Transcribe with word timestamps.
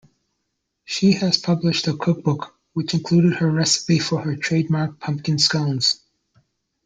She 0.83 1.11
has 1.11 1.37
published 1.37 1.87
a 1.87 1.95
cookbook 1.95 2.57
which 2.73 2.95
included 2.95 3.33
her 3.35 3.51
recipe 3.51 3.99
for 3.99 4.19
her 4.19 4.35
trademark 4.35 4.99
pumpkin 4.99 5.37
scones. 5.37 5.99